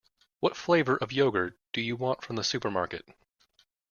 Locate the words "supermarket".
2.43-3.07